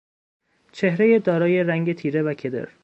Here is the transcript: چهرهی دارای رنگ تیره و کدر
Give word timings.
چهرهی 0.71 1.19
دارای 1.19 1.63
رنگ 1.63 1.93
تیره 1.93 2.21
و 2.23 2.33
کدر 2.33 2.69